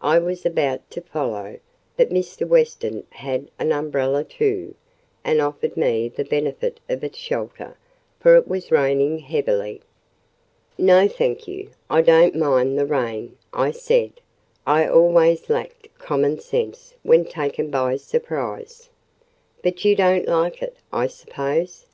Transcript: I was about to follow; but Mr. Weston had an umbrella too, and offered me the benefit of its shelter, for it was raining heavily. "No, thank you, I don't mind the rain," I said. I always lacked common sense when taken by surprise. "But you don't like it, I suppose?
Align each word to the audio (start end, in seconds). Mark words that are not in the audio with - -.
I 0.00 0.18
was 0.18 0.46
about 0.46 0.90
to 0.92 1.02
follow; 1.02 1.58
but 1.98 2.08
Mr. 2.08 2.48
Weston 2.48 3.04
had 3.10 3.50
an 3.58 3.72
umbrella 3.72 4.24
too, 4.24 4.74
and 5.22 5.38
offered 5.38 5.76
me 5.76 6.08
the 6.08 6.24
benefit 6.24 6.80
of 6.88 7.04
its 7.04 7.18
shelter, 7.18 7.76
for 8.18 8.36
it 8.36 8.48
was 8.48 8.70
raining 8.72 9.18
heavily. 9.18 9.82
"No, 10.78 11.06
thank 11.06 11.46
you, 11.46 11.68
I 11.90 12.00
don't 12.00 12.34
mind 12.36 12.78
the 12.78 12.86
rain," 12.86 13.36
I 13.52 13.70
said. 13.70 14.14
I 14.66 14.86
always 14.88 15.50
lacked 15.50 15.88
common 15.98 16.40
sense 16.40 16.94
when 17.02 17.26
taken 17.26 17.68
by 17.70 17.96
surprise. 17.98 18.88
"But 19.62 19.84
you 19.84 19.94
don't 19.94 20.26
like 20.26 20.62
it, 20.62 20.76
I 20.90 21.06
suppose? 21.08 21.84